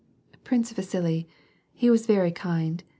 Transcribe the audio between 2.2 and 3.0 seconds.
kind.